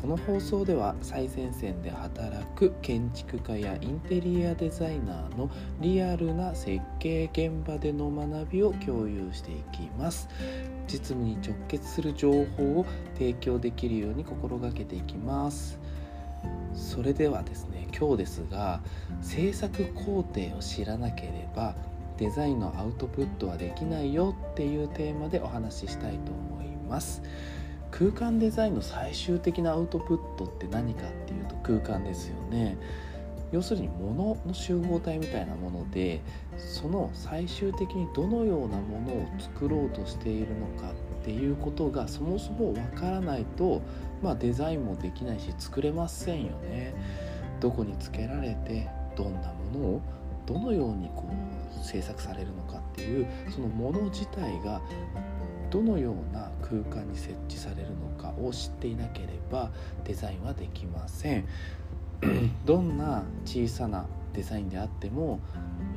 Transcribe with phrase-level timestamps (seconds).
[0.00, 5.50] この放送では最前線で働く建築家やインテリアデザイナーの
[5.80, 10.28] リアルな設計現場での学びを共有していきます
[10.86, 15.78] 実務に直結する情報を提供できるように心がけていきます
[16.74, 18.80] それではですね今日ですが
[19.22, 21.74] 制作工程を知らなければ
[22.18, 27.22] デザインのアウトプットはできないよっていうテーマでお話ししたいと思います。
[27.90, 32.76] 空間デザインの最終的なアウトプットって何かっていうと空間ですよね
[33.52, 36.20] 要するに物の集合体みたいなもので
[36.56, 43.82] その最終的にどのようなものを作ろうとしているのかっていうことがそもそもわからないと、
[44.22, 46.94] まあ、デザインもできないし作れませんよね。
[47.60, 50.02] どこにつけられてどんなものを
[50.44, 54.80] どのようにこう制作されるのかっていうそのもの自体が
[55.70, 59.70] どのような空間に設置されるのかを知っていなければ
[60.04, 61.46] デザインはできません。
[62.64, 65.40] どんな小さなデザインであっても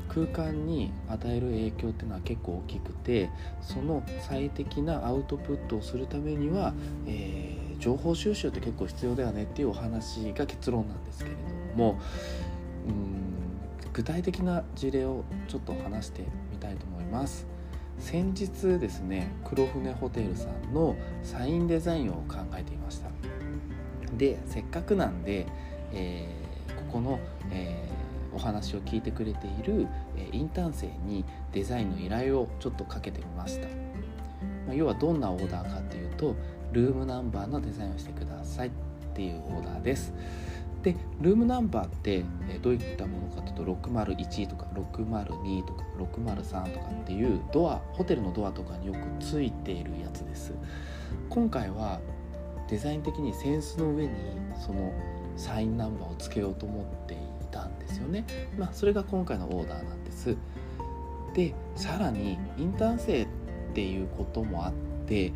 [0.09, 3.29] 空間に与える影響っていうのは結構大きくて
[3.61, 6.73] その最適なアウトプットをするためには、
[7.05, 11.99] えー、情報収集って結構必要だよねっていうお話が結論なんですけれども。
[12.87, 13.38] うん
[13.93, 17.47] 具体的な事例をちょっと話してみたいと思います。
[17.99, 23.09] 先日ですね黒船ホテルさんのサインデザインを考えていました。
[24.17, 25.47] でせっかくなんで、
[25.91, 27.19] えー、ここの、
[27.51, 33.67] えー、お話を聞いてくれている、えインターン生にデザインの依頼をちょっとかけてみました、
[34.65, 36.35] まあ、要はどんなオーダーかっていうと
[36.71, 38.71] ルームナンバーのデザインをしてくださいっ
[39.13, 40.13] ていうオーダーです。
[40.83, 42.23] でルームナンバーって
[42.61, 50.53] どういったものかというと601とか602とか603とかっていうドアホテルのドアとかによくついているやつです。
[51.29, 51.99] 今回は
[52.69, 54.11] デザイン的にセンスの上に
[54.59, 54.93] その
[55.35, 57.17] サインナンバーをつけようと思ってい
[57.51, 58.25] たんですよね。
[58.57, 60.37] まあそれが今回のオーダーなんです。
[61.33, 63.27] でさらにインターン生っ
[63.73, 64.73] ていうこともあっ
[65.07, 65.31] て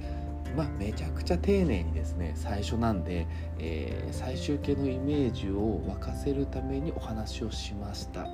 [0.56, 3.26] まあ、めちゃくちゃ丁寧にですね最初なんで、
[3.58, 8.28] えー、最終形のイメージを沸かせるためにお話をしました。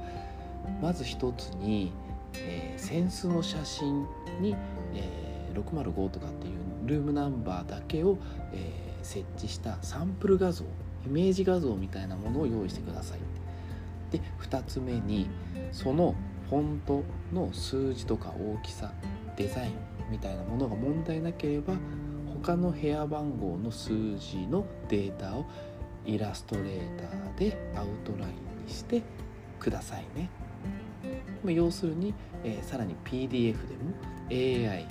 [0.81, 1.91] まず一つに、
[2.35, 4.05] えー、センスの写真
[4.41, 4.55] に、
[4.93, 6.53] えー、605とかっていう
[6.85, 8.17] ルームナンバーだけを、
[8.53, 10.65] えー、設置したサンプル画像
[11.05, 13.19] イメージ画像みたいなものを用意してください。
[14.11, 15.29] で2つ目に
[15.71, 16.15] その
[16.49, 18.91] フォントの数字とか大きさ
[19.37, 19.73] デザイン
[20.09, 21.75] みたいなものが問題なければ
[22.41, 25.45] 他の部屋番号の数字のデータを
[26.05, 29.03] イラストレーターでアウトラインにして
[29.59, 30.29] くださいね。
[31.43, 32.13] ま要するに、
[32.43, 33.93] えー、さらに PDF でも
[34.31, 34.85] AI、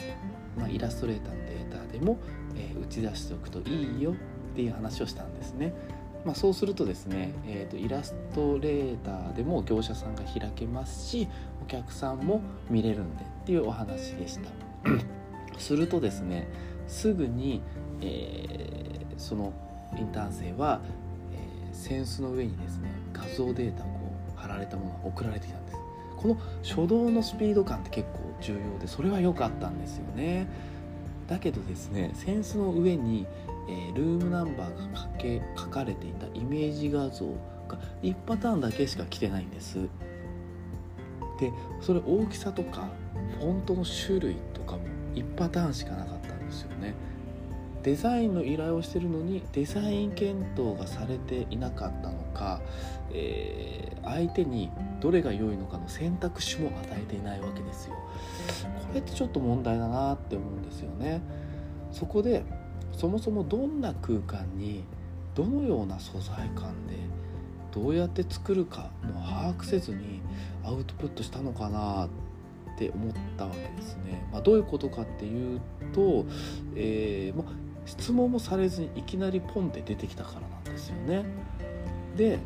[0.56, 2.19] まあ、イラストレーターのデータでも、
[2.54, 4.15] えー、打ち出しておくといいよっ
[4.54, 5.75] ていう話をしたんですね。
[6.25, 11.28] まあ、そうするとですね、えーと、イラストレーターでも業者さんが開けますし
[11.62, 14.50] お客さんも見れるんでっていうお話でした。
[15.59, 16.48] するとですね
[16.88, 17.62] すぐに、
[18.00, 19.53] えー、その
[19.97, 20.81] インターン生は、
[21.32, 25.78] えー、センスの上にですね画像データをこう貼られたものが送られてきたんです。
[26.16, 30.48] この初動のスピード感って結構重要でそれは良かったんですよね。
[31.28, 33.27] だけどですねセンスの上に、
[33.69, 37.27] えー、ルームナンバーが書け書かれていたイメージ画像
[37.69, 39.78] が1パターンだけしか来てないんです。
[41.38, 42.88] でそれ大きさとか
[43.38, 44.81] フォントの種類とかも
[45.15, 46.18] 1パターンしかなかった。
[46.48, 46.94] ですよね。
[47.82, 52.60] デザインの依頼をしてるのにデザイン検討がされていなかったのか、
[53.12, 54.70] えー、相手に
[55.00, 57.95] どれが良いのかの選択肢も与えていないわけですよ。
[57.95, 61.22] これってちょっと問題だなって思うんですよね。
[61.92, 62.45] そこで
[62.92, 64.84] そもそもどんな空間に
[65.34, 66.97] どのような素材感で
[67.71, 70.21] どうやって作るかも把握せずに
[70.65, 72.09] アウトプットしたのかなっ
[72.78, 74.25] って思ったわけですね。
[74.30, 75.60] まあ、どういうことかっていう
[75.92, 76.25] と、
[76.77, 77.53] えー、まあ、
[77.86, 81.25] 質問もされずにいきなりポンって出てきたからなんですよね。
[82.16, 82.39] で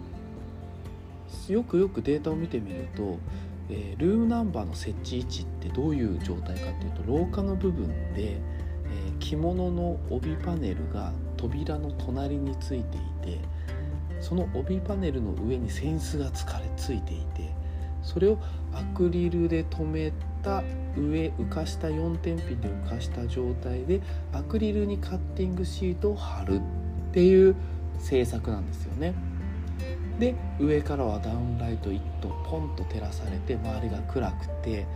[1.49, 3.19] よくよくデータを見てみると、
[3.69, 13.41] えー、ルームナンバーの設置位置ってどういう状態かっていうと廊下の部分で、えー、着物の帯パネルが扉の隣についていて
[14.21, 17.53] その帯パネルの上に扇子がつかれついていて
[18.03, 18.39] それを
[18.73, 20.13] アクリルで留め
[20.43, 20.63] た
[20.97, 24.01] 上浮かした4点ピンで浮かした状態で
[24.33, 26.61] アクリルにカッティングシートを貼るっ
[27.13, 27.57] ていう
[27.99, 29.15] 製作なんですよね。
[30.19, 34.87] で上からはダウンライト1とポンと照らされて周りが暗くて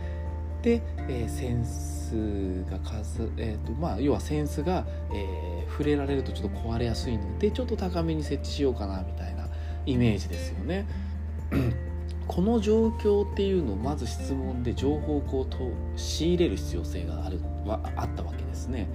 [0.61, 9.47] で、えー、センスが数、えーとまあ、要はセンスが、えー、触れられるとちょっと壊れやすいのでちょっと高めに設置しようかなみたいな
[9.85, 10.85] イメージですよね。
[12.27, 18.89] この状況っていうのをまず質問で情報をこうと仕入れる必要性があるはあったわけですね。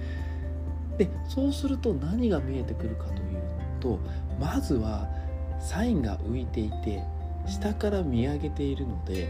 [0.97, 3.41] でそうすると何が見えてくるかという
[3.79, 3.99] と
[4.39, 5.09] まずは
[5.59, 7.01] サインが浮いていて
[7.47, 9.27] 下から見上げているので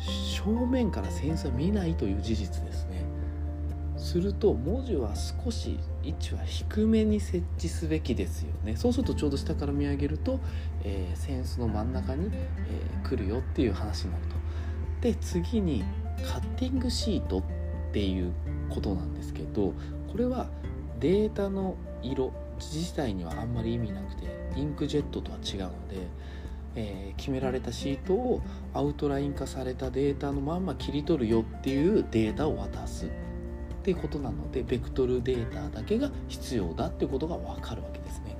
[0.00, 3.04] 正面からセンスは見ないという事実ですね。
[4.00, 8.74] すると文字は少し位置は低めに設置すべきですよね。
[8.76, 10.40] そうするとちょうど下から見上げると、
[10.82, 14.36] えー、センスの真ん中に、えー、来るよっていう話になると。
[15.02, 15.84] で次に
[16.24, 17.42] カッティングシートっ
[17.92, 18.32] ていう
[18.68, 19.72] ことなんですけど
[20.10, 20.48] これは
[20.98, 24.26] データの色自体にはあんまり意味なくて
[24.56, 25.96] インクジェットとは違うので、
[26.76, 28.42] えー、決められたシートを
[28.74, 33.06] アウトライン化されたデータのまんま切り取るよっていうデータを渡す。
[33.80, 38.36] っていうことなのでベクトルデータだけが必要だっていうことが分かるわけですね。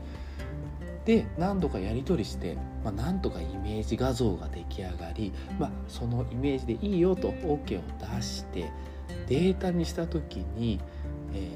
[1.06, 7.82] で何度かやり取りして、まあ、なんとかイメージ画像が出来上がり、まあ、そのイメージでいいよと OK を
[8.16, 8.70] 出して
[9.26, 10.78] データにした時に、
[11.32, 11.48] え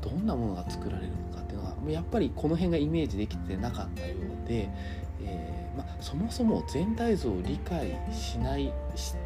[0.00, 4.70] ー、どんなものが作られるのかっていうのはやっぱりこの辺がイメージできてなかったようで、
[5.24, 8.72] えー、まあ、そもそも全体像を理解しない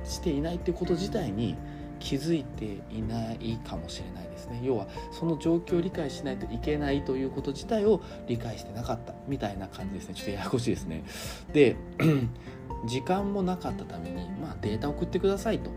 [0.04, 1.56] していないってこと自体に
[2.00, 4.60] 気づいていないかもしれないですね。
[4.64, 10.14] 要はその状況を理解しないといけないということ自体を理解してなかったみたいな感じですね。
[10.14, 11.04] ちょっとややこしいですね。
[11.52, 11.76] で
[12.86, 15.70] 時間もなかったために、まあ、データ送ってくださいと。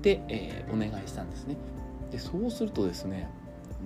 [0.00, 1.56] で、えー、お願いしたんですね。
[2.12, 3.28] でそうするとですね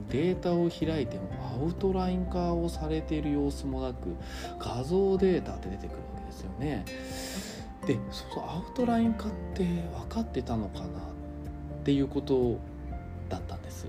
[0.09, 1.29] データを開いても
[1.61, 4.15] アウトライン化をされている様子もなく
[4.59, 6.85] 画像データって出てくるわけですよね。
[7.87, 10.89] でそのアウトライン化って分かってたのかなっ
[11.85, 12.59] ていうこと
[13.29, 13.87] だったんです。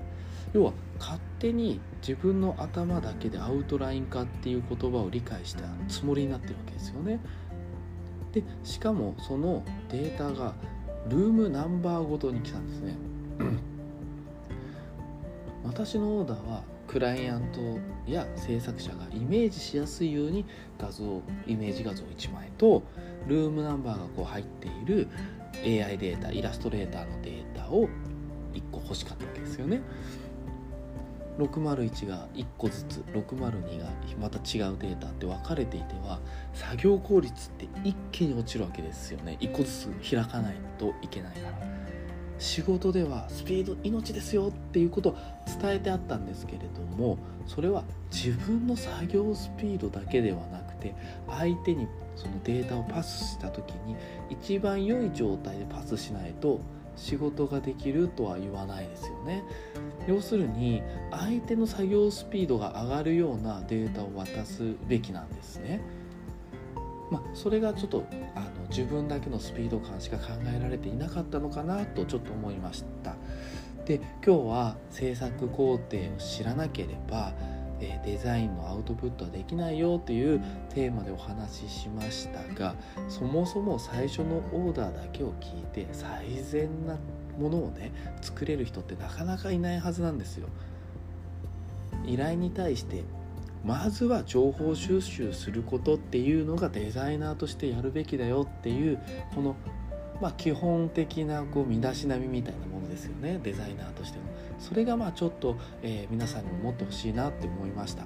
[0.54, 7.20] 要は勝手に自分の頭だけでアウトライン化っていう言葉を理解したつもりになってるわけですよね。
[8.32, 10.54] でしかもそのデータが
[11.10, 12.96] ルームナンバーごとに来たんですね。
[15.64, 16.64] 私のオーダーは
[16.94, 17.60] クライアント
[18.10, 20.46] や制作者がイメージしやすいように
[20.78, 22.84] 画像イメージ画像1枚と
[23.26, 25.08] ルームナンバーがこう入っている
[25.64, 27.90] AI データイラストレーターのデータを
[28.54, 29.82] 1個欲しかったわけですよね。
[31.40, 33.90] 601が1個ずつ602が
[34.22, 36.20] また違うデータって分かれていては
[36.54, 41.58] 作業効率って一気に落ちるわけですよね1個ずつ開かないといけないから
[42.40, 45.16] 仕事ではスピード命ですよっていうことを
[45.62, 50.96] 伝えてあったんですけれどもそれは自分の作業スピードだけではなくて
[51.28, 53.96] 相手にそのデータをパスした時に
[54.30, 56.60] 一番良い状態でパスしないと
[56.96, 59.44] 仕事ができるとは言わないですよね。
[60.08, 65.82] 要するに相手の作業スピードが上がるようなデータを渡すべきなんですね。
[67.14, 73.16] まあ、それがちょっとあの自分だけのスピード感しか考えられていなかったのかなとちょっと思いました
[73.86, 77.34] で今日は制作工程を知らなければ
[77.80, 80.42] デザインのアウトプットはできないよという
[80.74, 82.74] テーマでお話ししましたが
[83.10, 86.98] そもそも最初のオーダーだけを聞いて最善な
[87.38, 87.92] ものをね
[88.22, 90.48] 作れる人ってなかなかいないはずなんですよ。
[92.06, 93.04] 依頼に対して
[93.64, 99.00] まずは情報収集することっていうのがデザイナーとしてやるべきだよっていう
[99.34, 99.56] この、
[100.22, 104.26] まあ、基本的なこう身だしなみみたいなものですよねデザイナーとしての。
[104.60, 108.06] それがまあちょっと、えー、皆さんにも持ってほしいなって思いました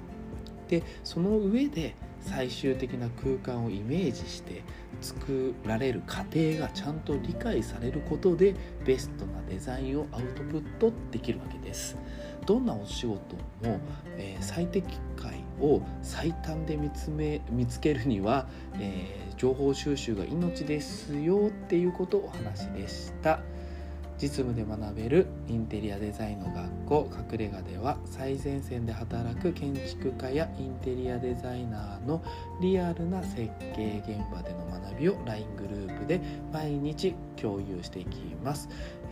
[0.68, 4.62] でその上で最終的な空間をイメージして
[5.00, 11.96] 作られる過程がちゃんと理解されることでベストなデザインをアウトプットできるわけです
[12.48, 13.78] どんなお仕事も、
[14.16, 18.48] えー、最適解を最短で見つめ見つけるには、
[18.80, 23.40] えー、情報収集が命ですよっていうことをお話でした。
[24.20, 32.22] 実務で学べるインテリアデザインの学校隠れ家では最前線で働く建築家やインテリアデザイナーの
[32.60, 36.20] リアルな設計現場での学びを LINE グループで
[36.52, 38.68] 毎日共有していきます。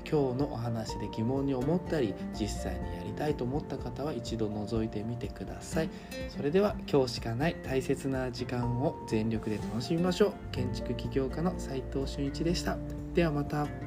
[0.08, 5.90] 今日のお話で疑問に思ったり実際にやりたいと思った方は一度覗いてみてください。
[6.28, 12.76] それでは今日しかない大切な時間を全力で楽しみましょう建築起業家の斉藤俊一でした。
[13.14, 13.85] ではまた。